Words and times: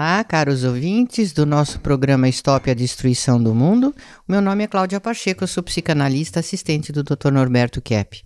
Olá, 0.00 0.24
caros 0.24 0.64
ouvintes 0.64 1.30
do 1.30 1.44
nosso 1.44 1.78
programa 1.78 2.26
Stop 2.30 2.70
a 2.70 2.72
Destruição 2.72 3.38
do 3.40 3.54
Mundo. 3.54 3.94
Meu 4.26 4.40
nome 4.40 4.64
é 4.64 4.66
Cláudia 4.66 4.98
Pacheco, 4.98 5.44
eu 5.44 5.46
sou 5.46 5.62
psicanalista 5.62 6.40
assistente 6.40 6.90
do 6.90 7.02
Dr. 7.02 7.30
Norberto 7.30 7.82
Kepp. 7.82 8.22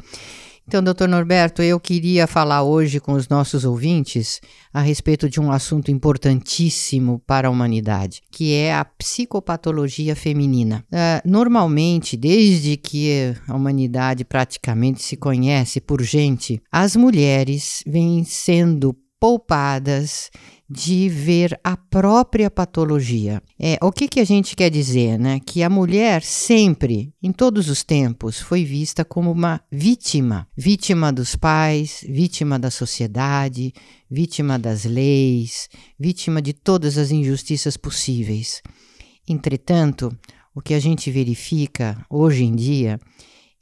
Então, 0.68 0.80
doutor 0.80 1.08
Norberto, 1.08 1.62
eu 1.62 1.80
queria 1.80 2.28
falar 2.28 2.62
hoje 2.62 3.00
com 3.00 3.14
os 3.14 3.28
nossos 3.28 3.64
ouvintes 3.64 4.40
a 4.72 4.80
respeito 4.80 5.28
de 5.28 5.40
um 5.40 5.50
assunto 5.50 5.90
importantíssimo 5.90 7.20
para 7.26 7.48
a 7.48 7.50
humanidade, 7.50 8.22
que 8.30 8.54
é 8.54 8.72
a 8.72 8.84
psicopatologia 8.84 10.14
feminina. 10.14 10.84
Uh, 10.92 11.28
normalmente, 11.28 12.16
desde 12.16 12.76
que 12.76 13.34
a 13.48 13.54
humanidade 13.54 14.24
praticamente 14.24 15.02
se 15.02 15.16
conhece 15.16 15.80
por 15.80 16.00
gente, 16.00 16.62
as 16.70 16.94
mulheres 16.94 17.82
vêm 17.84 18.22
sendo 18.22 18.96
poupadas 19.24 20.30
de 20.68 21.08
ver 21.08 21.58
a 21.64 21.78
própria 21.78 22.50
patologia. 22.50 23.42
É, 23.58 23.78
o 23.80 23.90
que, 23.90 24.06
que 24.06 24.20
a 24.20 24.24
gente 24.24 24.54
quer 24.54 24.68
dizer, 24.68 25.18
né? 25.18 25.40
Que 25.40 25.62
a 25.62 25.70
mulher 25.70 26.22
sempre, 26.22 27.10
em 27.22 27.32
todos 27.32 27.70
os 27.70 27.82
tempos, 27.82 28.38
foi 28.38 28.66
vista 28.66 29.02
como 29.02 29.32
uma 29.32 29.62
vítima, 29.72 30.46
vítima 30.54 31.10
dos 31.10 31.36
pais, 31.36 32.04
vítima 32.06 32.58
da 32.58 32.70
sociedade, 32.70 33.72
vítima 34.10 34.58
das 34.58 34.84
leis, 34.84 35.70
vítima 35.98 36.42
de 36.42 36.52
todas 36.52 36.98
as 36.98 37.10
injustiças 37.10 37.78
possíveis. 37.78 38.60
Entretanto, 39.26 40.14
o 40.54 40.60
que 40.60 40.74
a 40.74 40.78
gente 40.78 41.10
verifica 41.10 41.96
hoje 42.10 42.44
em 42.44 42.54
dia 42.54 43.00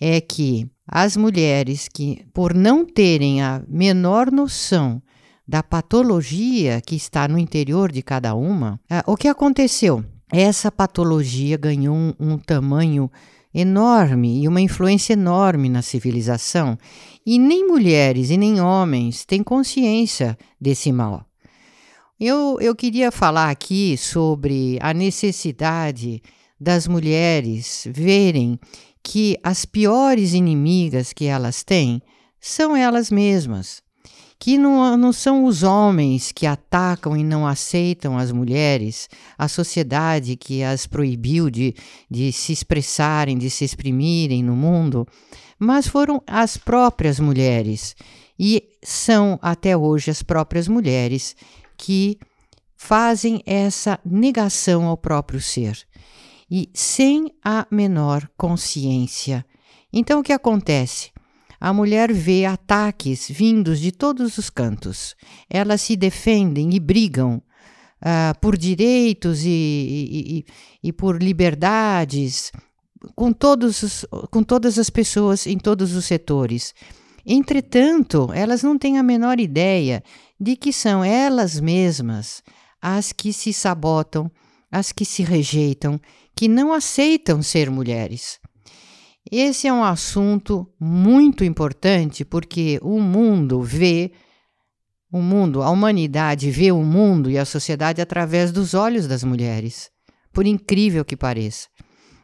é 0.01 0.21
que 0.21 0.69
as 0.89 1.17
mulheres 1.17 1.87
que, 1.87 2.25
por 2.35 2.53
não 2.53 2.85
terem 2.85 3.41
a 3.41 3.63
menor 3.69 4.33
noção 4.33 5.01
da 5.47 5.63
patologia 5.63 6.81
que 6.81 6.95
está 6.95 7.27
no 7.27 7.39
interior 7.39 7.91
de 7.91 8.03
cada 8.03 8.35
uma, 8.35 8.81
ah, 8.89 9.05
o 9.07 9.17
que 9.17 9.29
aconteceu? 9.29 10.05
Essa 10.33 10.71
patologia 10.71 11.57
ganhou 11.57 11.95
um, 11.95 12.15
um 12.19 12.39
tamanho 12.39 13.11
enorme 13.55 14.43
e 14.43 14.49
uma 14.49 14.61
influência 14.61 15.13
enorme 15.13 15.69
na 15.69 15.83
civilização, 15.83 16.79
e 17.27 17.39
nem 17.39 17.67
mulheres 17.67 18.31
e 18.31 18.37
nem 18.37 18.61
homens 18.61 19.25
têm 19.27 19.43
consciência 19.43 20.39
desse 20.61 20.91
mal. 20.91 21.27
Eu, 22.19 22.57
eu 22.61 22.75
queria 22.75 23.11
falar 23.11 23.51
aqui 23.51 23.97
sobre 23.97 24.79
a 24.81 24.95
necessidade 24.95 26.23
das 26.59 26.87
mulheres 26.87 27.87
verem 27.91 28.59
que 29.03 29.37
as 29.43 29.65
piores 29.65 30.33
inimigas 30.33 31.13
que 31.13 31.27
elas 31.27 31.65
têm 31.65 32.01
são 32.41 32.77
elas 32.77 33.11
mesmas 33.11 33.83
que 34.43 34.59
não, 34.59 34.97
não 34.97 35.13
são 35.13 35.45
os 35.45 35.63
homens 35.63 36.33
que 36.33 36.49
atacam 36.49 37.17
e 37.17 37.23
não 37.23 37.47
aceitam 37.47 38.19
as 38.19 38.33
mulheres, 38.33 39.09
a 39.39 39.47
sociedade 39.47 40.35
que 40.35 40.65
as 40.65 40.85
proibiu 40.85 41.49
de, 41.49 41.77
de 42.11 42.33
se 42.33 42.53
expressarem, 42.53 43.39
de 43.39 43.49
se 43.49 43.65
exprimirem 43.65 44.43
no 44.43 44.57
mundo, 44.57 45.07
mas 45.61 45.87
foram 45.87 46.21
as 46.27 46.57
próprias 46.57 47.21
mulheres. 47.21 47.95
E 48.37 48.65
são 48.83 49.39
até 49.41 49.77
hoje 49.77 50.11
as 50.11 50.25
próprias 50.25 50.67
mulheres 50.67 51.37
que 51.79 52.19
fazem 52.75 53.45
essa 53.47 54.01
negação 54.05 54.87
ao 54.87 54.97
próprio 54.97 55.41
ser 55.41 55.79
e 56.51 56.69
sem 56.75 57.33
a 57.45 57.65
menor 57.71 58.29
consciência. 58.37 59.47
Então 59.93 60.19
o 60.19 60.23
que 60.25 60.33
acontece? 60.33 61.13
A 61.65 61.73
mulher 61.73 62.13
vê 62.13 62.45
ataques 62.45 63.29
vindos 63.31 63.79
de 63.79 63.93
todos 63.93 64.37
os 64.37 64.51
cantos. 64.51 65.15
Elas 65.49 65.81
se 65.81 65.95
defendem 65.95 66.75
e 66.75 66.81
brigam 66.81 67.41
uh, 68.01 68.37
por 68.41 68.59
direitos 68.59 69.45
e, 69.45 69.49
e, 69.49 70.39
e, 70.39 70.45
e, 70.89 70.93
por 70.93 71.23
liberdades 71.23 72.51
com, 73.15 73.33
todos 73.33 73.81
os, 73.85 74.05
com 74.29 74.43
todas 74.43 74.77
as 74.77 74.91
pessoas 74.91 75.47
em 75.47 75.57
todos 75.57 75.95
os 75.95 76.05
setores. 76.05 76.75
Entretanto, 77.25 78.29
elas 78.35 78.65
não 78.65 78.77
têm 78.77 78.99
a 78.99 79.03
menor 79.05 79.39
ideia 79.39 80.03
de 80.41 80.57
que 80.57 80.73
são 80.73 81.05
elas 81.05 81.61
mesmas 81.61 82.43
as 82.81 83.13
que 83.13 83.33
se 83.33 83.53
sabotam, 83.53 84.29
as 84.69 84.91
que 84.91 85.05
se 85.05 85.23
rejeitam, 85.23 86.01
que 86.35 86.49
não 86.49 86.73
aceitam 86.73 87.41
ser 87.41 87.71
mulheres. 87.71 88.42
Esse 89.31 89.69
é 89.69 89.73
um 89.73 89.85
assunto 89.85 90.69
muito 90.79 91.45
importante 91.45 92.25
porque 92.25 92.79
o 92.83 93.01
mundo 93.01 93.63
vê 93.63 94.13
o 95.11 95.21
mundo, 95.21 95.63
a 95.63 95.71
humanidade 95.71 96.51
vê 96.51 96.73
o 96.73 96.83
mundo 96.83 97.31
e 97.31 97.37
a 97.37 97.45
sociedade 97.45 98.01
através 98.01 98.51
dos 98.51 98.73
olhos 98.73 99.07
das 99.07 99.23
mulheres, 99.23 99.91
por 100.33 100.47
incrível 100.47 101.05
que 101.05 101.17
pareça, 101.17 101.69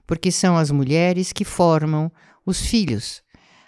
porque 0.06 0.32
são 0.32 0.56
as 0.56 0.70
mulheres 0.70 1.32
que 1.32 1.44
formam 1.44 2.10
os 2.46 2.60
filhos. 2.62 3.22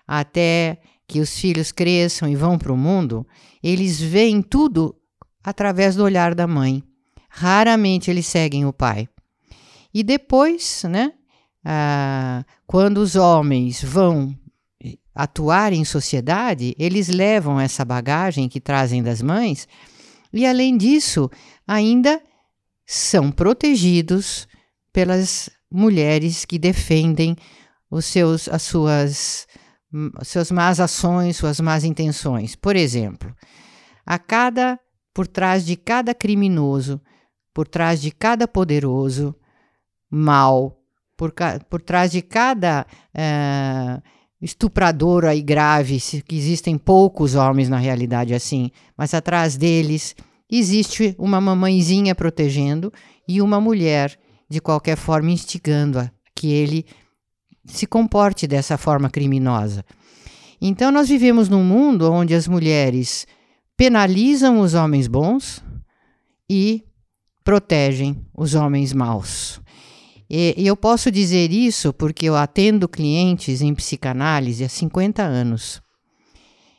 Até 0.06 0.80
que 1.06 1.20
os 1.20 1.38
filhos 1.38 1.70
cresçam 1.70 2.28
e 2.28 2.34
vão 2.34 2.56
para 2.56 2.72
o 2.72 2.76
mundo, 2.76 3.26
eles 3.62 4.00
veem 4.00 4.40
tudo 4.40 4.96
através 5.44 5.96
do 5.96 6.02
olhar 6.02 6.34
da 6.34 6.46
mãe. 6.46 6.82
Raramente 7.28 8.10
eles 8.10 8.26
seguem 8.26 8.64
o 8.64 8.72
pai. 8.72 9.06
E 9.92 10.02
depois, 10.02 10.82
né, 10.84 11.12
ah, 11.64 12.44
quando 12.66 12.98
os 12.98 13.16
homens 13.16 13.82
vão 13.82 14.36
atuar 15.14 15.72
em 15.72 15.84
sociedade, 15.84 16.74
eles 16.78 17.08
levam 17.08 17.60
essa 17.60 17.84
bagagem 17.84 18.48
que 18.48 18.60
trazem 18.60 19.02
das 19.02 19.20
mães 19.20 19.68
e, 20.32 20.46
além 20.46 20.76
disso, 20.76 21.30
ainda 21.66 22.22
são 22.86 23.30
protegidos 23.30 24.48
pelas 24.92 25.50
mulheres 25.70 26.44
que 26.44 26.58
defendem 26.58 27.36
os 27.90 28.04
seus, 28.04 28.48
as 28.48 28.62
suas, 28.62 29.46
suas 30.24 30.50
más 30.50 30.80
ações, 30.80 31.36
suas 31.36 31.60
más 31.60 31.84
intenções. 31.84 32.54
Por 32.54 32.76
exemplo, 32.76 33.34
a 34.06 34.18
cada 34.18 34.78
por 35.12 35.26
trás 35.26 35.66
de 35.66 35.76
cada 35.76 36.14
criminoso, 36.14 37.00
por 37.52 37.66
trás 37.66 38.00
de 38.00 38.10
cada 38.12 38.46
poderoso, 38.46 39.34
mal, 40.08 40.79
por, 41.20 41.34
por 41.68 41.82
trás 41.82 42.10
de 42.10 42.22
cada 42.22 42.86
uh, 43.14 44.02
estuprador 44.40 45.26
aí 45.26 45.42
grave, 45.42 45.98
que 46.26 46.34
existem 46.34 46.78
poucos 46.78 47.34
homens 47.34 47.68
na 47.68 47.76
realidade 47.76 48.32
assim, 48.32 48.70
mas 48.96 49.12
atrás 49.12 49.54
deles 49.54 50.16
existe 50.50 51.14
uma 51.18 51.38
mamãezinha 51.38 52.14
protegendo 52.14 52.90
e 53.28 53.42
uma 53.42 53.60
mulher, 53.60 54.18
de 54.48 54.62
qualquer 54.62 54.96
forma, 54.96 55.30
instigando 55.30 55.98
a 55.98 56.10
que 56.34 56.50
ele 56.50 56.86
se 57.66 57.86
comporte 57.86 58.46
dessa 58.46 58.78
forma 58.78 59.10
criminosa. 59.10 59.84
Então, 60.58 60.90
nós 60.90 61.06
vivemos 61.06 61.50
num 61.50 61.62
mundo 61.62 62.10
onde 62.10 62.34
as 62.34 62.48
mulheres 62.48 63.26
penalizam 63.76 64.60
os 64.60 64.72
homens 64.72 65.06
bons 65.06 65.62
e 66.48 66.82
protegem 67.44 68.24
os 68.34 68.54
homens 68.54 68.94
maus. 68.94 69.60
E, 70.30 70.54
eu 70.56 70.76
posso 70.76 71.10
dizer 71.10 71.50
isso 71.50 71.92
porque 71.92 72.26
eu 72.26 72.36
atendo 72.36 72.88
clientes 72.88 73.60
em 73.60 73.74
psicanálise 73.74 74.62
há 74.62 74.68
50 74.68 75.22
anos. 75.22 75.82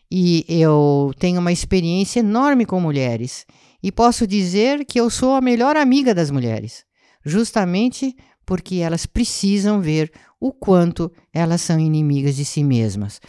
E 0.10 0.46
eu 0.48 1.12
tenho 1.20 1.40
uma 1.40 1.52
experiência 1.52 2.22
enorme 2.22 2.66
com 2.66 2.80
mulheres. 2.80 3.46
E 3.84 3.92
posso 3.92 4.26
dizer 4.26 4.86
que 4.86 5.00
eu 5.00 5.10
sou 5.10 5.36
a 5.36 5.42
melhor 5.42 5.76
amiga 5.76 6.14
das 6.14 6.32
mulheres, 6.32 6.86
justamente 7.26 8.16
porque 8.46 8.76
elas 8.76 9.06
precisam 9.06 9.82
ver 9.82 10.12
o 10.40 10.52
quanto 10.52 11.12
elas 11.34 11.62
são 11.62 11.80
inimigas 11.80 12.36
de 12.36 12.46
si 12.46 12.64
mesmas. 12.64 13.20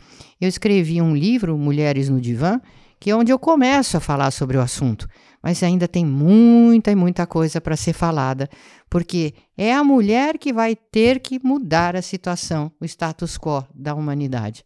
Eu 0.40 0.48
escrevi 0.48 1.00
um 1.00 1.14
livro, 1.14 1.56
Mulheres 1.56 2.08
no 2.08 2.20
Divã, 2.20 2.60
que 2.98 3.10
é 3.10 3.16
onde 3.16 3.32
eu 3.32 3.38
começo 3.38 3.96
a 3.96 4.00
falar 4.00 4.30
sobre 4.30 4.56
o 4.56 4.60
assunto, 4.60 5.08
mas 5.42 5.62
ainda 5.62 5.88
tem 5.88 6.04
muita 6.04 6.90
e 6.90 6.94
muita 6.94 7.26
coisa 7.26 7.60
para 7.60 7.76
ser 7.76 7.92
falada, 7.92 8.48
porque 8.92 9.32
é 9.56 9.72
a 9.72 9.82
mulher 9.82 10.36
que 10.36 10.52
vai 10.52 10.76
ter 10.76 11.18
que 11.20 11.40
mudar 11.42 11.96
a 11.96 12.02
situação, 12.02 12.70
o 12.78 12.84
status 12.84 13.38
quo 13.38 13.66
da 13.74 13.94
humanidade. 13.94 14.62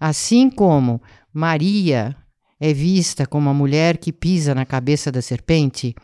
Assim 0.00 0.48
como 0.48 1.02
Maria 1.34 2.16
é 2.58 2.72
vista 2.72 3.26
como 3.26 3.50
a 3.50 3.52
mulher 3.52 3.98
que 3.98 4.10
pisa 4.10 4.54
na 4.54 4.64
cabeça 4.64 5.12
da 5.12 5.20
serpente, 5.20 5.94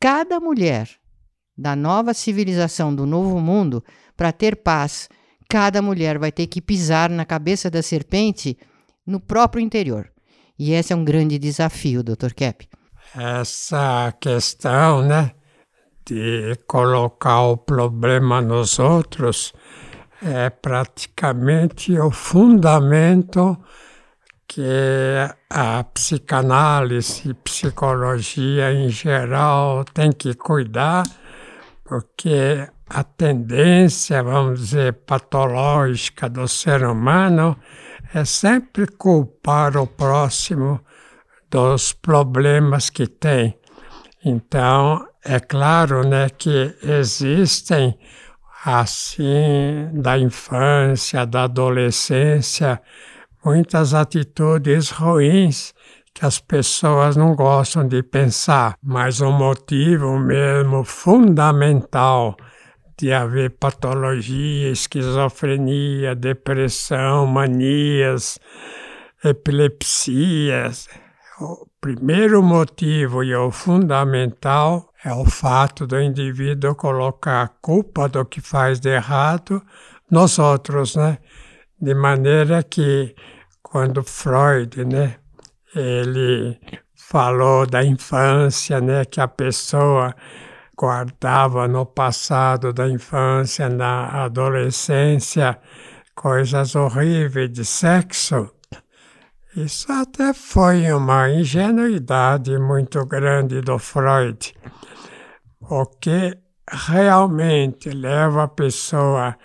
cada 0.00 0.40
mulher 0.40 0.88
da 1.54 1.76
nova 1.76 2.14
civilização 2.14 2.94
do 2.94 3.04
novo 3.04 3.38
mundo, 3.38 3.84
para 4.16 4.32
ter 4.32 4.56
paz, 4.56 5.06
cada 5.46 5.82
mulher 5.82 6.18
vai 6.18 6.32
ter 6.32 6.46
que 6.46 6.62
pisar 6.62 7.10
na 7.10 7.26
cabeça 7.26 7.70
da 7.70 7.82
serpente 7.82 8.56
no 9.06 9.20
próprio 9.20 9.60
interior. 9.60 10.10
E 10.58 10.72
esse 10.72 10.90
é 10.90 10.96
um 10.96 11.04
grande 11.04 11.38
desafio, 11.38 12.02
Dr. 12.02 12.32
Kepp. 12.34 12.66
Essa 13.14 14.10
questão, 14.18 15.02
né, 15.02 15.32
de 16.04 16.56
colocar 16.66 17.42
o 17.42 17.56
problema 17.56 18.40
nos 18.40 18.78
outros 18.78 19.52
é 20.22 20.48
praticamente 20.48 21.98
o 21.98 22.10
fundamento 22.10 23.58
que 24.46 24.62
a 25.50 25.84
psicanálise 25.84 27.34
psicologia 27.34 28.72
em 28.72 28.88
geral 28.88 29.84
tem 29.84 30.12
que 30.12 30.34
cuidar, 30.34 31.02
porque 31.84 32.68
a 32.88 33.02
tendência, 33.02 34.22
vamos 34.22 34.60
dizer, 34.60 34.92
patológica 35.04 36.28
do 36.28 36.46
ser 36.46 36.84
humano 36.84 37.56
é 38.14 38.24
sempre 38.24 38.86
culpar 38.86 39.76
o 39.76 39.86
próximo 39.86 40.80
dos 41.50 41.92
problemas 41.92 42.88
que 42.90 43.06
tem. 43.06 43.58
Então, 44.24 45.06
é 45.24 45.40
claro 45.40 46.06
né, 46.06 46.28
que 46.28 46.76
existem, 46.82 47.98
assim, 48.64 49.88
da 49.92 50.18
infância, 50.18 51.24
da 51.24 51.44
adolescência, 51.44 52.80
muitas 53.44 53.94
atitudes 53.94 54.90
ruins 54.90 55.74
que 56.12 56.24
as 56.24 56.38
pessoas 56.38 57.16
não 57.16 57.34
gostam 57.34 57.88
de 57.88 58.02
pensar, 58.02 58.76
mas 58.82 59.20
o 59.20 59.32
motivo 59.32 60.18
mesmo 60.18 60.84
fundamental 60.84 62.36
de 62.96 63.12
haver 63.12 63.50
patologia, 63.50 64.70
esquizofrenia, 64.70 66.14
depressão, 66.14 67.26
manias, 67.26 68.38
epilepsias. 69.24 70.88
O 71.40 71.66
primeiro 71.80 72.40
motivo 72.40 73.24
e 73.24 73.34
o 73.34 73.50
fundamental 73.50 74.93
é 75.04 75.12
o 75.12 75.24
fato 75.26 75.86
do 75.86 76.00
indivíduo 76.00 76.74
colocar 76.74 77.42
a 77.42 77.48
culpa 77.48 78.08
do 78.08 78.24
que 78.24 78.40
faz 78.40 78.80
de 78.80 78.88
errado 78.88 79.62
nos 80.10 80.38
outros, 80.38 80.96
né? 80.96 81.18
De 81.78 81.94
maneira 81.94 82.62
que 82.62 83.14
quando 83.62 84.02
Freud, 84.02 84.84
né, 84.84 85.16
ele 85.74 86.58
falou 86.94 87.66
da 87.66 87.84
infância, 87.84 88.80
né, 88.80 89.04
que 89.04 89.20
a 89.20 89.28
pessoa 89.28 90.14
guardava 90.76 91.68
no 91.68 91.84
passado 91.84 92.72
da 92.72 92.88
infância, 92.88 93.68
na 93.68 94.24
adolescência, 94.24 95.58
coisas 96.14 96.74
horríveis 96.74 97.52
de 97.52 97.64
sexo. 97.64 98.50
Isso 99.54 99.92
até 99.92 100.32
foi 100.32 100.90
uma 100.92 101.30
ingenuidade 101.30 102.58
muito 102.58 103.04
grande 103.04 103.60
do 103.60 103.78
Freud. 103.78 104.54
O 105.70 105.86
que 105.86 106.36
realmente 106.70 107.90
leva 107.90 108.44
a 108.44 108.48
pessoa 108.48 109.36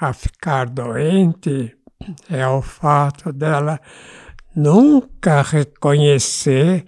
a 0.00 0.12
ficar 0.12 0.68
doente 0.68 1.76
é 2.30 2.46
o 2.46 2.62
fato 2.62 3.32
dela 3.32 3.80
nunca 4.54 5.42
reconhecer 5.42 6.84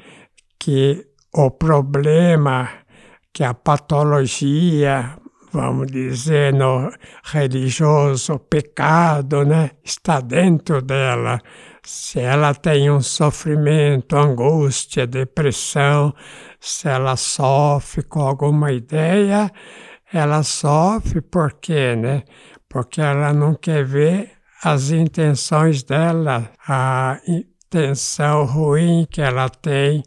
que 0.59 1.07
o 1.33 1.51
problema, 1.51 2.69
que 3.33 3.45
a 3.45 3.55
patologia, 3.55 5.17
vamos 5.53 5.87
dizer, 5.87 6.53
no 6.53 6.91
religioso, 7.23 8.35
o 8.35 8.39
pecado, 8.41 9.45
né, 9.45 9.71
está 9.85 10.21
dentro 10.21 10.83
dela. 10.83 11.41
Se 11.83 12.21
ela 12.21 12.55
tem 12.55 12.91
um 12.91 13.01
sofrimento, 13.01 14.17
angústia, 14.17 15.07
depressão, 15.07 16.15
se 16.61 16.89
ela 16.89 17.17
sofre 17.17 18.03
com 18.03 18.21
alguma 18.21 18.71
ideia, 18.71 19.51
ela 20.13 20.43
sofre 20.43 21.21
por 21.21 21.55
quê, 21.55 21.97
né? 21.97 22.25
Porque 22.69 23.01
ela 23.01 23.33
não 23.33 23.55
quer 23.55 23.85
ver 23.85 24.33
as 24.63 24.91
intenções 24.91 25.83
dela, 25.83 26.51
a 26.69 27.19
intenção 27.27 28.45
ruim 28.45 29.07
que 29.11 29.23
ela 29.23 29.49
tem, 29.49 30.03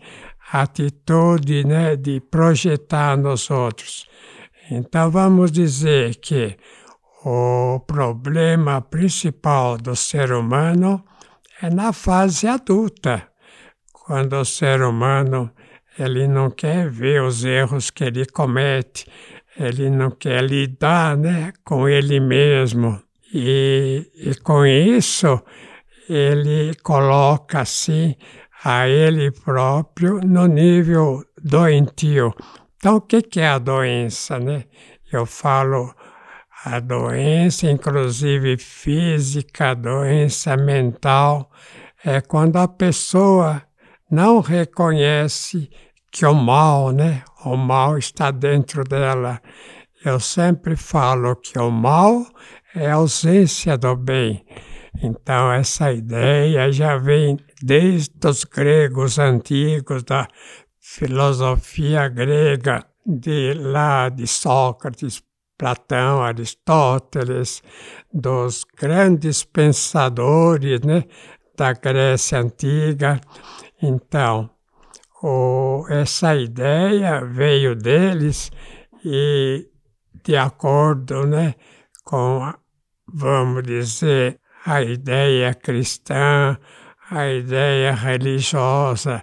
a 0.51 0.61
atitude 0.61 1.65
né, 1.65 1.95
de 1.95 2.19
projetar 2.19 3.17
nos 3.17 3.49
outros. 3.49 4.07
Então, 4.69 5.09
vamos 5.09 5.51
dizer 5.51 6.15
que 6.17 6.55
o 7.25 7.79
problema 7.87 8.81
principal 8.81 9.77
do 9.77 9.95
ser 9.95 10.31
humano 10.31 11.03
é 11.63 11.69
na 11.69 11.94
fase 11.94 12.45
adulta, 12.45 13.25
quando 13.94 14.33
o 14.33 14.44
ser 14.44 14.81
humano 14.81 15.50
ele 15.98 16.27
não 16.27 16.51
quer 16.51 16.89
ver 16.89 17.24
os 17.24 17.45
erros 17.45 17.89
que 17.89 18.04
ele 18.04 18.25
comete, 18.25 19.07
ele 19.57 19.89
não 19.89 20.12
quer 20.12 20.44
lidar 20.44 21.15
né, 21.15 21.54
com 21.63 21.88
ele 21.88 22.19
mesmo. 22.19 23.01
E, 23.33 24.12
e 24.13 24.36
com 24.42 24.65
isso, 24.65 25.42
ele 26.10 26.75
coloca 26.83 27.62
assim 27.62 28.13
a 28.66 28.89
ele 28.89 29.31
próprio 29.31 30.19
no 30.19 30.48
nível 30.48 31.24
doentio. 31.42 32.33
Então, 32.75 32.98
o 32.98 33.01
que 33.01 33.39
é 33.39 33.48
a 33.48 33.57
doença? 33.57 34.38
Né? 34.38 34.66
Eu 35.09 35.25
falo 35.25 35.95
a 36.65 36.80
doença, 36.80 37.69
inclusive 37.69 38.57
física, 38.57 39.71
a 39.71 39.74
doença 39.74 40.56
mental, 40.56 41.51
é 42.06 42.21
quando 42.21 42.56
a 42.56 42.68
pessoa 42.68 43.62
não 44.10 44.39
reconhece 44.39 45.69
que 46.10 46.25
o 46.25 46.33
mal, 46.33 46.92
né? 46.92 47.24
O 47.44 47.57
mal 47.57 47.98
está 47.98 48.31
dentro 48.31 48.83
dela. 48.83 49.42
Eu 50.06 50.19
sempre 50.19 50.75
falo 50.75 51.36
que 51.36 51.60
o 51.60 51.69
mal 51.69 52.25
é 52.74 52.89
a 52.89 52.95
ausência 52.95 53.77
do 53.77 53.95
bem. 53.95 54.45
Então, 55.01 55.51
essa 55.51 55.92
ideia 55.92 56.71
já 56.71 56.98
vem 56.98 57.38
desde 57.62 58.25
os 58.25 58.44
gregos 58.45 59.19
antigos, 59.19 60.04
da 60.04 60.27
filosofia 60.80 62.07
grega, 62.07 62.86
de 63.06 63.54
lá 63.54 64.07
de 64.07 64.27
Sócrates, 64.27 65.21
Platão, 65.57 66.21
Aristóteles, 66.21 67.61
dos 68.13 68.63
grandes 68.77 69.44
pensadores 69.44 70.81
né, 70.81 71.03
da 71.57 71.73
Grécia 71.73 72.39
Antiga. 72.39 73.19
Então, 73.81 74.50
o, 75.21 75.85
essa 75.89 76.35
ideia 76.35 77.23
veio 77.23 77.75
deles 77.75 78.51
e, 79.05 79.67
de 80.23 80.35
acordo 80.35 81.25
né, 81.25 81.56
com 82.03 82.53
vamos 83.13 83.63
dizer, 83.63 84.39
a 84.65 84.81
ideia 84.81 85.53
cristã, 85.53 86.57
a 87.09 87.27
ideia 87.27 87.94
religiosa. 87.94 89.21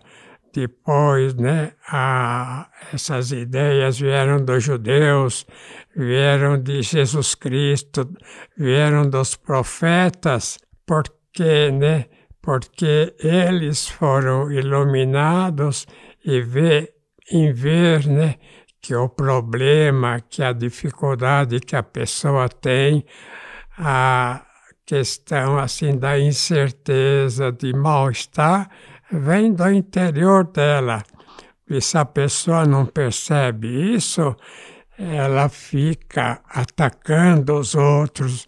Depois, 0.52 1.34
né, 1.34 1.72
a, 1.86 2.68
essas 2.92 3.30
ideias 3.30 4.00
vieram 4.00 4.44
dos 4.44 4.64
judeus, 4.64 5.46
vieram 5.96 6.60
de 6.60 6.82
Jesus 6.82 7.36
Cristo, 7.36 8.10
vieram 8.56 9.08
dos 9.08 9.36
profetas, 9.36 10.58
porque, 10.84 11.70
né, 11.70 12.06
porque 12.42 13.14
eles 13.20 13.88
foram 13.88 14.50
iluminados 14.50 15.86
e 16.24 16.40
vê, 16.40 16.92
em 17.30 17.52
ver 17.52 18.06
né, 18.06 18.34
que 18.80 18.94
o 18.94 19.08
problema, 19.08 20.20
que 20.20 20.42
a 20.42 20.52
dificuldade 20.52 21.60
que 21.60 21.76
a 21.76 21.82
pessoa 21.82 22.48
tem, 22.48 23.04
a 23.78 24.44
questão 24.84 25.56
assim 25.56 25.96
da 25.96 26.18
incerteza, 26.18 27.52
de 27.52 27.72
mal-estar, 27.72 28.68
vem 29.10 29.52
do 29.52 29.70
interior 29.70 30.44
dela. 30.44 31.02
E 31.68 31.80
se 31.80 31.96
a 31.98 32.04
pessoa 32.04 32.64
não 32.64 32.86
percebe 32.86 33.94
isso, 33.94 34.36
ela 34.98 35.48
fica 35.48 36.40
atacando 36.48 37.58
os 37.58 37.74
outros, 37.74 38.46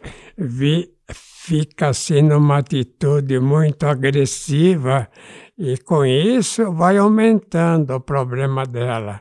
fica 1.08 1.88
assim 1.88 2.22
numa 2.22 2.58
atitude 2.58 3.38
muito 3.40 3.86
agressiva 3.86 5.08
e 5.56 5.78
com 5.78 6.04
isso 6.04 6.72
vai 6.72 6.98
aumentando 6.98 7.94
o 7.94 8.00
problema 8.00 8.64
dela. 8.64 9.20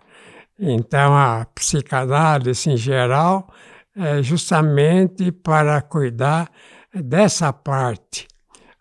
Então 0.60 1.15
a 1.15 1.45
psicanálise 1.55 2.69
em 2.69 2.77
geral 2.77 3.48
é 3.95 4.21
justamente 4.21 5.31
para 5.31 5.81
cuidar 5.81 6.50
dessa 6.93 7.53
parte. 7.53 8.27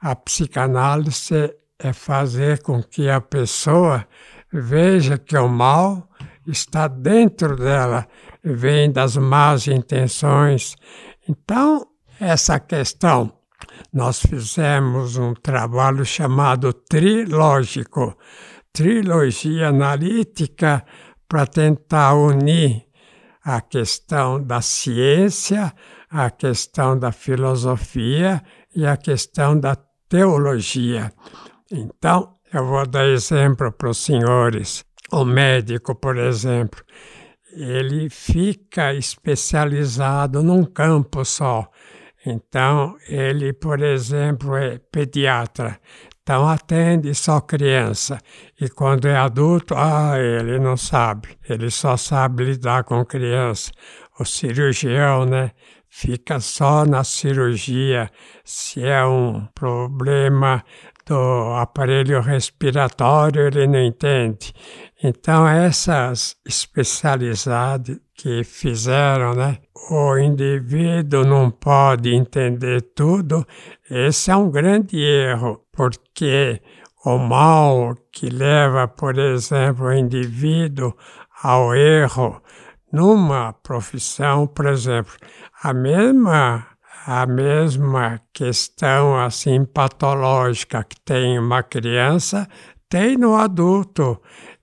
A 0.00 0.16
psicanálise 0.16 1.54
é 1.82 1.92
fazer 1.92 2.62
com 2.62 2.82
que 2.82 3.08
a 3.08 3.20
pessoa 3.20 4.06
veja 4.52 5.18
que 5.18 5.36
o 5.36 5.48
mal 5.48 6.08
está 6.46 6.86
dentro 6.88 7.56
dela, 7.56 8.06
vem 8.42 8.90
das 8.90 9.16
más 9.16 9.66
intenções. 9.66 10.76
Então, 11.28 11.86
essa 12.20 12.60
questão, 12.60 13.32
nós 13.92 14.20
fizemos 14.20 15.16
um 15.16 15.32
trabalho 15.34 16.04
chamado 16.04 16.72
trilógico, 16.72 18.16
trilogia 18.72 19.68
analítica, 19.68 20.84
para 21.28 21.46
tentar 21.46 22.14
unir 22.14 22.84
a 23.44 23.60
questão 23.60 24.42
da 24.42 24.60
ciência, 24.60 25.72
a 26.10 26.28
questão 26.28 26.98
da 26.98 27.12
filosofia 27.12 28.42
e 28.74 28.84
a 28.84 28.96
questão 28.96 29.58
da 29.58 29.76
teologia. 30.08 31.12
Então, 31.72 32.36
eu 32.52 32.66
vou 32.66 32.84
dar 32.84 33.06
exemplo 33.06 33.70
para 33.70 33.90
os 33.90 33.98
senhores. 33.98 34.84
O 35.12 35.24
médico, 35.24 35.94
por 35.94 36.16
exemplo, 36.16 36.82
ele 37.52 38.10
fica 38.10 38.92
especializado 38.92 40.42
num 40.42 40.64
campo 40.64 41.24
só. 41.24 41.68
Então, 42.26 42.96
ele, 43.08 43.52
por 43.52 43.80
exemplo, 43.82 44.56
é 44.56 44.78
pediatra. 44.78 45.78
Então, 46.22 46.48
atende 46.48 47.14
só 47.14 47.40
criança. 47.40 48.18
E 48.60 48.68
quando 48.68 49.06
é 49.06 49.16
adulto, 49.16 49.74
ah, 49.76 50.14
ele 50.18 50.58
não 50.58 50.76
sabe. 50.76 51.36
Ele 51.48 51.70
só 51.70 51.96
sabe 51.96 52.44
lidar 52.44 52.84
com 52.84 53.04
criança. 53.04 53.70
O 54.18 54.24
cirurgião, 54.24 55.24
né? 55.24 55.52
Fica 55.88 56.38
só 56.38 56.84
na 56.84 57.02
cirurgia. 57.02 58.10
Se 58.44 58.84
é 58.84 59.04
um 59.04 59.46
problema 59.54 60.62
do 61.10 61.54
aparelho 61.56 62.20
respiratório, 62.20 63.48
ele 63.48 63.66
não 63.66 63.80
entende. 63.80 64.54
Então, 65.02 65.48
essas 65.48 66.36
especialidades 66.46 67.98
que 68.14 68.44
fizeram, 68.44 69.34
né? 69.34 69.58
O 69.90 70.16
indivíduo 70.16 71.24
não 71.24 71.50
pode 71.50 72.14
entender 72.14 72.80
tudo. 72.94 73.44
Esse 73.90 74.30
é 74.30 74.36
um 74.36 74.52
grande 74.52 75.00
erro, 75.00 75.64
porque 75.72 76.62
o 77.04 77.18
mal 77.18 77.96
que 78.12 78.30
leva, 78.30 78.86
por 78.86 79.18
exemplo, 79.18 79.86
o 79.86 79.92
indivíduo 79.92 80.94
ao 81.42 81.74
erro 81.74 82.40
numa 82.92 83.52
profissão, 83.52 84.46
por 84.46 84.66
exemplo, 84.66 85.14
a 85.60 85.74
mesma 85.74 86.66
a 87.06 87.26
mesma 87.26 88.20
questão 88.32 89.18
assim 89.18 89.64
patológica 89.64 90.84
que 90.84 91.00
tem 91.00 91.38
uma 91.38 91.62
criança 91.62 92.48
tem 92.88 93.16
no 93.16 93.36
adulto. 93.36 94.20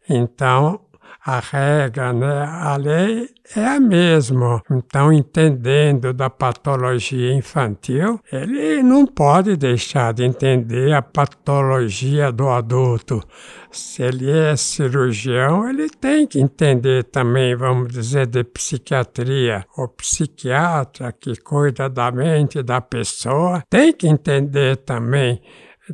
Então, 0.10 0.82
a 1.28 1.42
regra, 1.42 2.14
né, 2.14 2.46
a 2.46 2.78
lei 2.78 3.30
é 3.54 3.66
a 3.66 3.82
mesma. 3.82 4.64
Então, 4.72 5.12
entendendo 5.12 6.14
da 6.14 6.30
patologia 6.30 7.34
infantil, 7.34 8.18
ele 8.32 8.82
não 8.82 9.06
pode 9.06 9.58
deixar 9.58 10.14
de 10.14 10.24
entender 10.24 10.94
a 10.94 11.02
patologia 11.02 12.32
do 12.32 12.48
adulto. 12.48 13.22
Se 13.70 14.04
ele 14.04 14.32
é 14.32 14.56
cirurgião, 14.56 15.70
ele 15.70 15.90
tem 15.90 16.26
que 16.26 16.40
entender 16.40 17.04
também, 17.04 17.58
vamos 17.58 17.92
dizer, 17.92 18.26
de 18.26 18.46
psiquiatria. 18.46 19.66
O 19.78 19.86
psiquiatra 19.90 21.12
que 21.12 21.36
cuida 21.42 21.90
da 21.90 22.10
mente 22.10 22.64
da 22.64 22.80
pessoa 22.80 23.62
tem 23.70 23.92
que 23.92 24.08
entender 24.08 24.78
também 24.78 25.42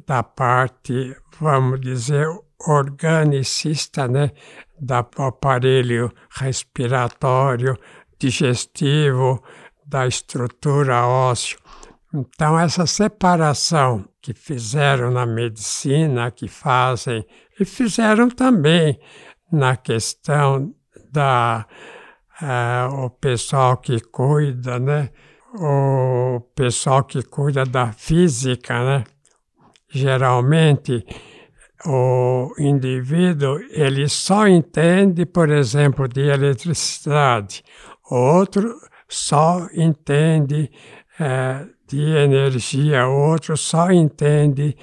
da 0.05 0.21
parte, 0.21 1.15
vamos 1.39 1.81
dizer, 1.81 2.27
organicista, 2.67 4.07
né? 4.07 4.31
do 4.79 4.95
aparelho 5.21 6.11
respiratório, 6.29 7.77
digestivo, 8.19 9.41
da 9.85 10.05
estrutura 10.07 11.05
óssea. 11.05 11.57
Então, 12.13 12.59
essa 12.59 12.85
separação 12.85 14.05
que 14.21 14.33
fizeram 14.33 15.09
na 15.09 15.25
medicina, 15.25 16.29
que 16.31 16.47
fazem, 16.47 17.25
e 17.59 17.65
fizeram 17.65 18.29
também 18.29 18.99
na 19.51 19.75
questão 19.75 20.73
da 21.11 21.65
uh, 22.41 23.05
o 23.05 23.09
pessoal 23.09 23.77
que 23.77 23.99
cuida, 23.99 24.79
né? 24.79 25.09
O 25.55 26.39
pessoal 26.55 27.03
que 27.03 27.21
cuida 27.21 27.63
da 27.63 27.91
física, 27.91 28.83
né? 28.83 29.03
Geralmente 29.89 31.05
o 31.85 32.53
indivíduo 32.57 33.59
ele 33.69 34.07
só 34.07 34.47
entende, 34.47 35.25
por 35.25 35.49
exemplo, 35.49 36.07
de 36.07 36.21
eletricidade, 36.21 37.63
outro 38.09 38.79
só 39.07 39.67
entende 39.73 40.71
é, 41.19 41.65
de 41.87 42.01
energia, 42.01 43.07
outro 43.07 43.55
só 43.57 43.91
entende 43.91 44.75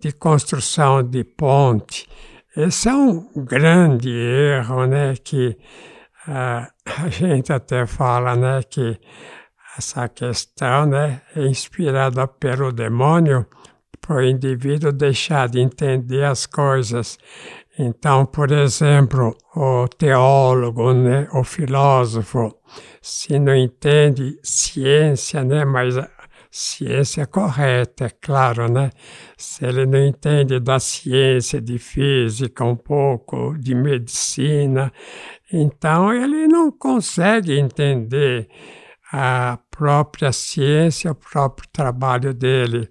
de 0.00 0.12
construção 0.12 1.02
de 1.02 1.24
ponte. 1.24 2.08
Esse 2.56 2.88
é 2.88 2.94
um 2.94 3.28
grande 3.36 4.10
erro, 4.10 4.86
né, 4.86 5.14
que 5.22 5.56
uh, 6.26 6.66
a 7.04 7.08
gente 7.10 7.52
até 7.52 7.86
fala, 7.86 8.34
né, 8.34 8.62
que 8.62 8.98
essa 9.76 10.08
questão, 10.08 10.86
né, 10.86 11.20
é 11.34 11.46
inspirada 11.46 12.26
pelo 12.26 12.72
demônio, 12.72 13.46
para 14.06 14.16
o 14.16 14.22
indivíduo 14.22 14.92
deixar 14.92 15.48
de 15.48 15.60
entender 15.60 16.24
as 16.24 16.46
coisas. 16.46 17.18
Então, 17.78 18.24
por 18.24 18.52
exemplo, 18.52 19.36
o 19.54 19.88
teólogo, 19.88 20.92
né, 20.94 21.28
o 21.32 21.42
filósofo, 21.42 22.54
se 23.02 23.38
não 23.38 23.54
entende 23.54 24.38
ciência, 24.42 25.44
né, 25.44 25.64
mas 25.64 25.96
ciência 26.50 27.26
correta, 27.26 28.06
é 28.06 28.10
claro, 28.10 28.70
né? 28.72 28.90
Se 29.36 29.66
ele 29.66 29.84
não 29.84 29.98
entende 29.98 30.58
da 30.58 30.78
ciência, 30.78 31.60
de 31.60 31.78
física, 31.78 32.64
um 32.64 32.76
pouco 32.76 33.54
de 33.58 33.74
medicina, 33.74 34.90
então 35.52 36.12
ele 36.12 36.46
não 36.46 36.72
consegue 36.72 37.58
entender 37.58 38.48
a 39.12 39.58
própria 39.70 40.32
ciência, 40.32 41.12
o 41.12 41.14
próprio 41.14 41.68
trabalho 41.70 42.32
dele. 42.32 42.88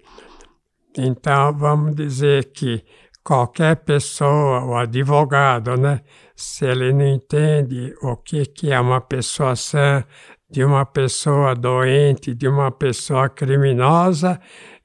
Então, 0.98 1.52
vamos 1.52 1.94
dizer 1.94 2.52
que 2.52 2.84
qualquer 3.22 3.76
pessoa, 3.76 4.64
o 4.64 4.76
advogado, 4.76 5.76
né, 5.76 6.00
se 6.34 6.64
ele 6.64 6.92
não 6.92 7.06
entende 7.06 7.94
o 8.02 8.16
que, 8.16 8.46
que 8.46 8.72
é 8.72 8.80
uma 8.80 9.00
pessoa 9.00 9.56
sã, 9.56 10.04
de 10.48 10.64
uma 10.64 10.86
pessoa 10.86 11.54
doente, 11.54 12.34
de 12.34 12.48
uma 12.48 12.70
pessoa 12.70 13.28
criminosa, 13.28 14.40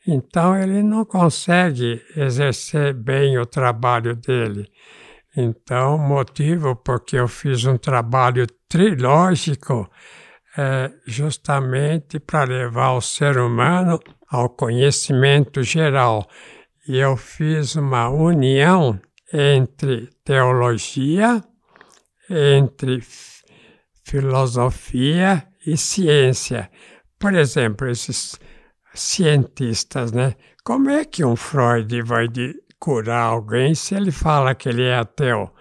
então 0.08 0.58
ele 0.58 0.82
não 0.82 1.06
consegue 1.06 2.01
exercer 2.15 2.94
bem 2.94 3.38
o 3.38 3.46
trabalho 3.46 4.15
dele. 4.15 4.68
Então, 5.38 5.98
motivo 5.98 6.75
porque 6.75 7.15
eu 7.15 7.27
fiz 7.27 7.63
um 7.65 7.77
trabalho 7.77 8.48
trilógico 8.68 9.89
é 10.58 10.91
justamente 11.06 12.20
para 12.20 12.44
levar 12.44 12.91
o 12.91 13.01
ser 13.01 13.38
humano 13.38 14.00
ao 14.31 14.50
conhecimento 14.50 15.61
geral. 15.61 16.25
E 16.88 16.97
eu 16.97 17.17
fiz 17.17 17.75
uma 17.75 18.09
união 18.09 19.00
entre 19.31 20.09
teologia, 20.23 21.43
entre 22.29 23.03
filosofia 24.03 25.45
e 25.65 25.75
ciência. 25.75 26.71
Por 27.19 27.33
exemplo, 27.35 27.88
esses 27.89 28.39
cientistas, 28.93 30.11
né? 30.11 30.35
Como 30.63 30.89
é 30.89 31.03
que 31.05 31.25
um 31.25 31.35
Freud 31.35 32.01
vai 32.01 32.27
curar 32.79 33.23
alguém 33.23 33.75
se 33.75 33.95
ele 33.95 34.11
fala 34.11 34.55
que 34.55 34.69
ele 34.69 34.83
é 34.83 34.95
ateu? 34.95 35.51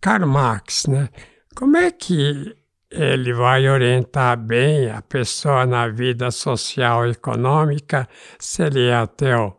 Karl 0.00 0.26
Marx, 0.26 0.86
né? 0.86 1.08
Como 1.54 1.76
é 1.76 1.90
que 1.90 2.54
ele 2.92 3.32
vai 3.32 3.68
orientar 3.68 4.36
bem 4.36 4.90
a 4.90 5.00
pessoa 5.00 5.64
na 5.64 5.88
vida 5.88 6.30
social 6.30 7.06
e 7.06 7.12
econômica 7.12 8.06
se 8.38 8.62
ele 8.62 8.86
é 8.86 8.94
ateu. 8.94 9.56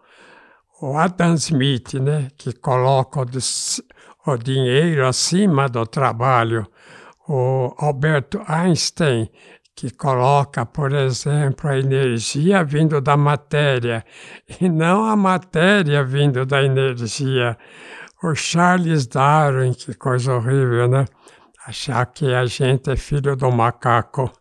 O 0.82 0.98
Adam 0.98 1.34
Smith, 1.36 1.96
né, 1.96 2.28
que 2.38 2.54
coloca 2.54 3.22
o, 3.22 3.26
o 4.32 4.38
dinheiro 4.38 5.08
acima 5.08 5.68
do 5.68 5.86
trabalho. 5.86 6.68
O 7.28 7.74
Alberto 7.78 8.42
Einstein, 8.48 9.30
que 9.76 9.90
coloca, 9.90 10.66
por 10.66 10.94
exemplo, 10.94 11.70
a 11.70 11.80
energia 11.80 12.64
vindo 12.64 13.02
da 13.02 13.18
matéria 13.18 14.06
e 14.62 14.70
não 14.70 15.06
a 15.06 15.16
matéria 15.16 16.04
vindo 16.04 16.46
da 16.46 16.64
energia. 16.64 17.58
O 18.22 18.36
Charles 18.36 19.08
Darwin, 19.08 19.74
que 19.74 19.94
coisa 19.96 20.36
horrível, 20.36 20.88
né? 20.88 21.06
Achar 21.66 22.06
que 22.06 22.34
a 22.34 22.46
gente 22.46 22.90
é 22.90 22.96
filho 22.96 23.36
do 23.36 23.52
macaco. 23.52 24.32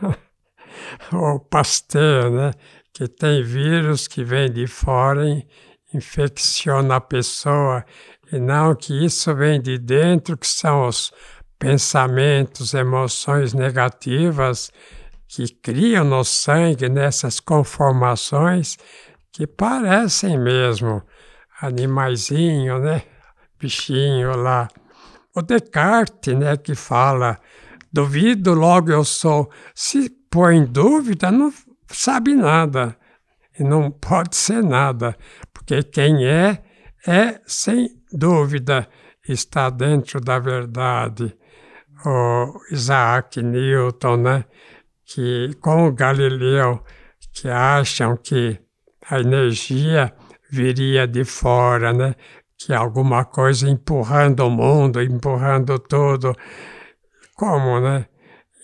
o 1.12 1.40
Pasteur, 1.40 2.30
né? 2.30 2.50
Que 2.92 3.08
tem 3.08 3.42
vírus 3.42 4.06
que 4.06 4.24
vem 4.24 4.50
de 4.50 4.66
fora 4.66 5.28
e 5.28 5.46
infecciona 5.94 6.96
a 6.96 7.00
pessoa, 7.00 7.84
e 8.30 8.38
não 8.38 8.74
que 8.74 9.04
isso 9.04 9.34
vem 9.34 9.60
de 9.60 9.78
dentro, 9.78 10.36
que 10.36 10.46
são 10.46 10.86
os 10.86 11.12
pensamentos, 11.58 12.74
emoções 12.74 13.52
negativas 13.52 14.70
que 15.28 15.48
criam 15.48 16.04
no 16.04 16.24
sangue 16.24 16.88
nessas 16.88 17.40
conformações 17.40 18.76
que 19.32 19.46
parecem 19.46 20.38
mesmo 20.38 21.02
animaizinho, 21.60 22.78
né? 22.78 23.02
Bichinho 23.58 24.36
lá. 24.36 24.68
O 25.34 25.42
Descartes, 25.42 26.36
né, 26.36 26.56
que 26.56 26.74
fala, 26.74 27.38
duvido, 27.92 28.54
logo 28.54 28.90
eu 28.90 29.04
sou. 29.04 29.50
Se 29.74 30.10
põe 30.30 30.56
em 30.56 30.64
dúvida, 30.64 31.30
não 31.30 31.52
sabe 31.88 32.34
nada. 32.34 32.96
E 33.58 33.62
não 33.62 33.90
pode 33.90 34.34
ser 34.36 34.62
nada, 34.62 35.16
porque 35.52 35.82
quem 35.82 36.26
é, 36.26 36.62
é, 37.06 37.40
sem 37.46 37.90
dúvida, 38.10 38.88
está 39.28 39.70
dentro 39.70 40.20
da 40.20 40.38
verdade. 40.38 41.36
O 42.04 42.58
Isaac 42.70 43.40
Newton, 43.42 44.16
né? 44.16 44.44
que 45.04 45.50
com 45.60 45.88
o 45.88 45.92
Galileu, 45.92 46.82
que 47.32 47.48
acham 47.48 48.16
que 48.16 48.58
a 49.10 49.20
energia 49.20 50.14
viria 50.50 51.06
de 51.06 51.24
fora, 51.24 51.92
né? 51.92 52.14
Que 52.66 52.72
alguma 52.72 53.24
coisa 53.24 53.68
empurrando 53.68 54.40
o 54.40 54.50
mundo, 54.50 55.02
empurrando 55.02 55.78
tudo. 55.78 56.34
Como, 57.34 57.80
né? 57.80 58.06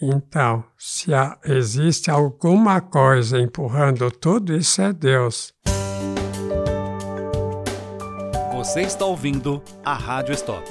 Então, 0.01 0.63
se 0.79 1.13
há, 1.13 1.37
existe 1.45 2.09
alguma 2.09 2.81
coisa 2.81 3.41
empurrando 3.41 4.09
tudo, 4.11 4.55
isso 4.57 4.81
é 4.81 4.93
Deus. 4.93 5.53
Você 8.55 8.83
está 8.83 9.05
ouvindo 9.05 9.63
a 9.85 9.95
Rádio 9.95 10.33
Stop. 10.35 10.65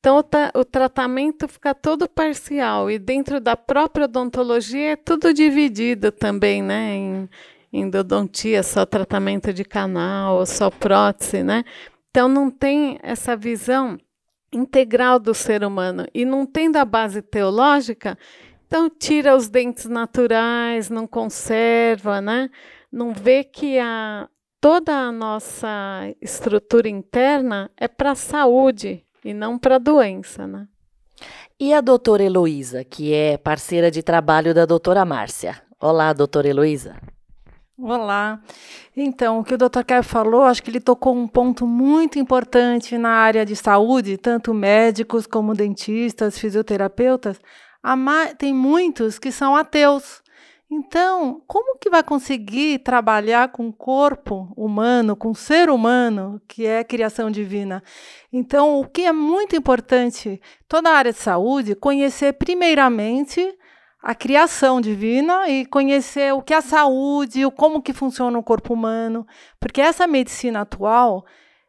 Então, 0.02 0.18
o, 0.18 0.24
tra 0.24 0.52
o, 0.56 0.66
tratamento 0.66 1.48
fica 1.48 1.76
todo 1.76 2.10
parcial 2.10 2.90
e 2.90 2.98
dentro 2.98 3.40
da 3.40 3.56
própria 3.56 4.06
odontologia 4.06 4.94
é 4.94 4.96
tudo 4.96 5.32
dividido 5.32 6.12
também, 6.12 6.64
né? 6.64 6.96
Em, 6.96 7.30
endodontia, 7.72 8.64
só 8.64 8.84
tratamento 8.84 9.54
de 9.54 9.64
canal, 9.64 10.44
só 10.48 10.72
prótese, 10.72 11.44
né? 11.44 11.64
Então, 12.10 12.28
não 12.28 12.50
tem 12.50 12.98
essa 13.04 13.36
visão 13.38 13.96
integral 14.52 15.20
do 15.20 15.36
ser 15.36 15.64
humano 15.64 16.08
e 16.16 16.26
não 16.26 16.48
tendo 16.48 16.78
a 16.78 16.84
base 16.84 17.22
teológica, 17.22 18.18
então 18.66 18.90
tira 18.90 19.36
os 19.36 19.50
dentes 19.50 19.86
naturais, 19.86 20.90
não 20.90 21.06
conserva, 21.06 22.20
né? 22.20 22.50
Não 22.92 23.14
vê 23.14 23.44
que 23.44 23.78
a 23.78 24.28
toda 24.60 24.94
a 24.94 25.12
nossa 25.12 25.70
estrutura 26.20 26.90
interna 26.90 27.70
é 27.78 27.88
para 27.88 28.12
a 28.12 28.16
saúde 28.16 29.06
e 29.24 29.34
não 29.34 29.58
para 29.58 29.76
a 29.76 29.80
doença, 29.80 30.48
né? 30.48 30.68
E 31.60 31.74
a 31.74 31.82
doutora 31.82 32.24
Heloísa, 32.24 32.84
que 32.84 33.14
é 33.14 33.38
parceira 33.38 33.92
de 33.92 34.02
trabalho 34.02 34.54
da 34.54 34.66
doutora 34.66 35.06
Márcia. 35.06 35.62
Olá, 35.80 36.12
doutora 36.14 36.48
Heloísa. 36.48 36.96
Olá. 37.78 38.42
Então, 38.96 39.40
o 39.40 39.44
que 39.44 39.54
o 39.54 39.58
Dr. 39.58 39.84
Kev 39.86 40.04
falou, 40.04 40.44
acho 40.44 40.62
que 40.62 40.70
ele 40.70 40.80
tocou 40.80 41.16
um 41.16 41.28
ponto 41.28 41.66
muito 41.66 42.20
importante 42.20 42.98
na 42.98 43.10
área 43.10 43.46
de 43.46 43.56
saúde, 43.56 44.18
tanto 44.18 44.54
médicos 44.54 45.26
como 45.26 45.56
dentistas, 45.56 46.38
fisioterapeutas. 46.38 47.40
Tem 48.38 48.54
muitos 48.54 49.18
que 49.18 49.32
são 49.32 49.56
ateus. 49.56 50.22
Então, 50.74 51.42
como 51.48 51.78
que 51.78 51.90
vai 51.90 52.02
conseguir 52.02 52.80
trabalhar 52.80 53.50
com 53.50 53.68
o 53.68 53.74
corpo 53.74 54.54
humano, 54.56 55.18
com 55.18 55.32
o 55.32 55.36
ser 55.36 55.70
humano, 55.70 56.42
que 56.48 56.66
é 56.66 56.82
criação 56.82 57.30
divina? 57.30 57.84
Então, 58.32 58.80
o 58.80 58.88
que 58.88 59.02
é 59.02 59.12
muito 59.12 59.54
importante, 59.54 60.42
toda 60.70 60.90
a 60.90 60.96
área 60.96 61.12
de 61.12 61.18
saúde, 61.18 61.76
conhecer 61.76 62.32
primeiramente 62.34 63.54
a 64.02 64.16
criação 64.16 64.80
divina 64.80 65.50
e 65.50 65.66
conhecer 65.66 66.34
o 66.34 66.42
que 66.42 66.54
é 66.54 66.58
a 66.58 66.62
saúde, 66.62 67.46
o 67.46 67.52
como 67.52 67.82
que 67.82 67.92
funciona 67.92 68.40
o 68.40 68.44
corpo 68.44 68.74
humano, 68.74 69.28
porque 69.60 69.82
essa 69.82 70.08
medicina 70.08 70.62
atual 70.62 71.26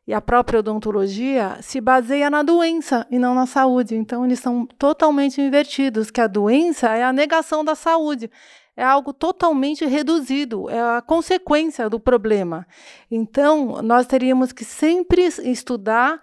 e 0.06 0.14
a 0.14 0.20
própria 0.20 0.60
odontologia 0.60 1.58
se 1.60 1.80
baseia 1.80 2.30
na 2.30 2.44
doença 2.44 3.04
e 3.10 3.18
não 3.18 3.34
na 3.34 3.46
saúde. 3.46 3.96
Então 3.96 4.24
eles 4.24 4.38
são 4.38 4.64
totalmente 4.64 5.40
invertidos, 5.40 6.08
que 6.08 6.20
a 6.20 6.28
doença 6.28 6.88
é 6.90 7.02
a 7.02 7.12
negação 7.12 7.64
da 7.64 7.74
saúde. 7.74 8.30
É 8.76 8.82
algo 8.82 9.12
totalmente 9.12 9.84
reduzido, 9.84 10.70
é 10.70 10.80
a 10.80 11.02
consequência 11.02 11.90
do 11.90 12.00
problema. 12.00 12.66
Então, 13.10 13.82
nós 13.82 14.06
teríamos 14.06 14.50
que 14.50 14.64
sempre 14.64 15.22
estudar 15.26 16.20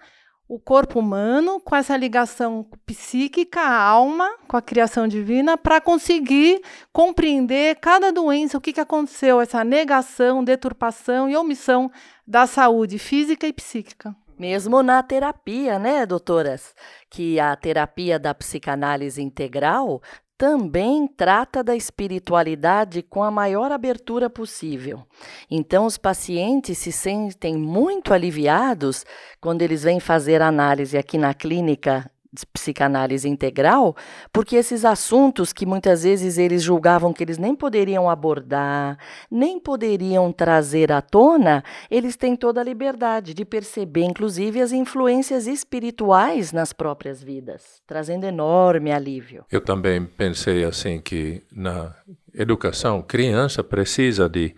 o 0.50 0.58
corpo 0.58 0.98
humano 0.98 1.60
com 1.60 1.76
essa 1.76 1.96
ligação 1.96 2.66
psíquica, 2.84 3.60
a 3.60 3.80
alma, 3.80 4.28
com 4.48 4.56
a 4.56 4.62
criação 4.62 5.06
divina, 5.06 5.56
para 5.56 5.80
conseguir 5.80 6.60
compreender 6.92 7.76
cada 7.76 8.10
doença, 8.10 8.58
o 8.58 8.60
que, 8.60 8.72
que 8.72 8.80
aconteceu, 8.80 9.40
essa 9.40 9.62
negação, 9.62 10.42
deturpação 10.42 11.30
e 11.30 11.36
omissão 11.36 11.88
da 12.26 12.48
saúde 12.48 12.98
física 12.98 13.46
e 13.46 13.52
psíquica. 13.52 14.12
Mesmo 14.36 14.82
na 14.82 15.00
terapia, 15.04 15.78
né, 15.78 16.04
doutoras? 16.04 16.74
Que 17.08 17.38
a 17.38 17.54
terapia 17.54 18.18
da 18.18 18.34
psicanálise 18.34 19.22
integral 19.22 20.02
também 20.40 21.06
trata 21.06 21.62
da 21.62 21.76
espiritualidade 21.76 23.02
com 23.02 23.22
a 23.22 23.30
maior 23.30 23.70
abertura 23.70 24.30
possível. 24.30 25.02
Então, 25.50 25.84
os 25.84 25.98
pacientes 25.98 26.78
se 26.78 26.90
sentem 26.90 27.58
muito 27.58 28.14
aliviados 28.14 29.04
quando 29.38 29.60
eles 29.60 29.82
vêm 29.82 30.00
fazer 30.00 30.40
análise 30.40 30.96
aqui 30.96 31.18
na 31.18 31.34
clínica 31.34 32.10
psicanálise 32.52 33.28
integral, 33.28 33.96
porque 34.32 34.56
esses 34.56 34.84
assuntos 34.84 35.52
que 35.52 35.66
muitas 35.66 36.04
vezes 36.04 36.38
eles 36.38 36.62
julgavam 36.62 37.12
que 37.12 37.22
eles 37.22 37.38
nem 37.38 37.54
poderiam 37.54 38.08
abordar, 38.08 38.98
nem 39.30 39.58
poderiam 39.58 40.30
trazer 40.32 40.92
à 40.92 41.00
tona, 41.00 41.64
eles 41.90 42.16
têm 42.16 42.36
toda 42.36 42.60
a 42.60 42.64
liberdade 42.64 43.34
de 43.34 43.44
perceber, 43.44 44.04
inclusive, 44.04 44.60
as 44.60 44.72
influências 44.72 45.46
espirituais 45.46 46.52
nas 46.52 46.72
próprias 46.72 47.22
vidas, 47.22 47.82
trazendo 47.86 48.24
enorme 48.24 48.92
alívio. 48.92 49.44
Eu 49.50 49.60
também 49.60 50.04
pensei 50.04 50.64
assim 50.64 51.00
que 51.00 51.42
na 51.50 51.94
educação, 52.34 53.02
criança 53.02 53.64
precisa 53.64 54.28
de 54.28 54.54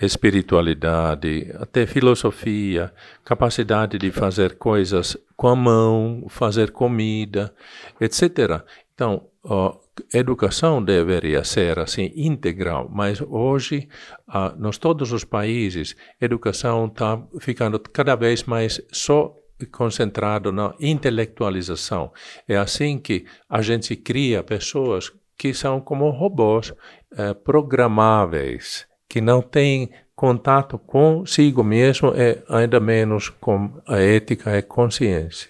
espiritualidade, 0.00 1.50
até 1.58 1.86
filosofia, 1.86 2.92
capacidade 3.24 3.98
de 3.98 4.10
fazer 4.10 4.56
coisas 4.56 5.16
com 5.36 5.48
a 5.48 5.56
mão, 5.56 6.26
fazer 6.28 6.70
comida, 6.70 7.54
etc. 8.00 8.62
Então, 8.94 9.26
a 9.44 9.76
educação 10.12 10.82
deveria 10.82 11.42
ser 11.44 11.78
assim 11.78 12.12
integral, 12.14 12.88
mas 12.92 13.20
hoje, 13.20 13.88
uh, 14.28 14.58
nos 14.58 14.78
todos 14.78 15.12
os 15.12 15.24
países, 15.24 15.96
a 16.20 16.24
educação 16.24 16.86
está 16.86 17.20
ficando 17.40 17.78
cada 17.78 18.14
vez 18.14 18.44
mais 18.44 18.80
só 18.92 19.34
concentrado 19.72 20.52
na 20.52 20.74
intelectualização. 20.78 22.12
É 22.46 22.56
assim 22.56 22.98
que 22.98 23.24
a 23.48 23.60
gente 23.60 23.96
cria 23.96 24.42
pessoas 24.42 25.12
que 25.36 25.54
são 25.54 25.80
como 25.80 26.10
robôs 26.10 26.74
eh, 27.16 27.32
programáveis, 27.32 28.87
que 29.08 29.20
não 29.20 29.40
têm 29.40 29.90
contato 30.14 30.78
consigo 30.78 31.62
mesmo 31.62 32.12
e 32.14 32.42
ainda 32.48 32.80
menos 32.80 33.28
com 33.28 33.70
a 33.86 33.98
ética 33.98 34.56
e 34.58 34.62
consciência. 34.62 35.48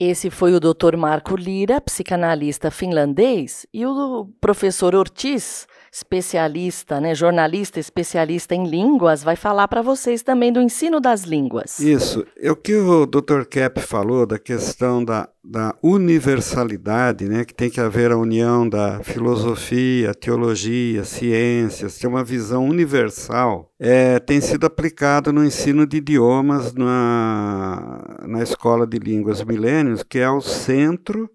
Esse 0.00 0.30
foi 0.30 0.54
o 0.54 0.60
Dr. 0.60 0.96
Marco 0.96 1.36
Lira, 1.36 1.80
psicanalista 1.80 2.70
finlandês, 2.70 3.66
e 3.72 3.84
o 3.84 4.26
professor 4.40 4.94
Ortiz, 4.94 5.66
especialista, 5.92 7.00
né, 7.00 7.14
jornalista 7.14 7.80
especialista 7.80 8.54
em 8.54 8.64
línguas, 8.64 9.24
vai 9.24 9.34
falar 9.34 9.66
para 9.66 9.82
vocês 9.82 10.22
também 10.22 10.52
do 10.52 10.60
ensino 10.60 11.00
das 11.00 11.22
línguas. 11.22 11.80
Isso. 11.80 12.24
O 12.42 12.54
que 12.54 12.76
o 12.76 13.06
Dr. 13.06 13.44
Kepp 13.50 13.80
falou 13.80 14.24
da 14.24 14.38
questão 14.38 15.04
da, 15.04 15.28
da 15.42 15.74
universalidade, 15.82 17.28
né, 17.28 17.44
que 17.44 17.52
tem 17.52 17.68
que 17.68 17.80
haver 17.80 18.12
a 18.12 18.16
união 18.16 18.68
da 18.68 19.00
filosofia, 19.02 20.14
teologia, 20.14 21.04
ciências, 21.04 21.98
ter 21.98 22.06
uma 22.06 22.22
visão 22.22 22.64
universal, 22.64 23.72
é, 23.78 24.20
tem 24.20 24.40
sido 24.40 24.66
aplicado 24.66 25.32
no 25.32 25.44
ensino 25.44 25.84
de 25.84 25.96
idiomas 25.96 26.72
na, 26.72 28.18
na 28.28 28.42
Escola 28.42 28.86
de 28.86 28.98
Línguas 28.98 29.42
Milênios, 29.42 30.04
que 30.04 30.20
é 30.20 30.30
o 30.30 30.40
centro 30.40 31.28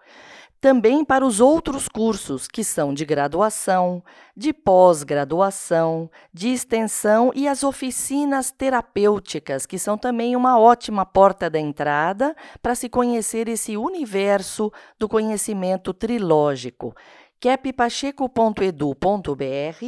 também 0.63 1.05
para 1.05 1.27
os 1.27 1.41
outros 1.41 1.89
cursos 1.89 2.47
que 2.47 2.63
são 2.63 2.95
de 2.95 3.05
graduação, 3.05 4.01
de 4.37 4.53
pós-graduação, 4.53 6.09
de 6.33 6.51
extensão 6.51 7.33
e 7.35 7.49
as 7.49 7.65
oficinas 7.65 8.53
terapêuticas, 8.53 9.67
que 9.67 9.77
são 9.77 9.99
também 9.99 10.37
uma 10.37 10.61
ótima 10.61 11.05
porta 11.05 11.51
da 11.51 11.59
entrada 11.59 12.37
para 12.63 12.77
se 12.77 12.89
conhecer 12.89 13.49
esse 13.49 13.77
universo 13.77 14.73
do 15.01 15.09
conhecimento 15.09 15.93
trilógico, 15.93 16.95
que 17.41 17.59
pipacheco.edu.br 17.59 19.85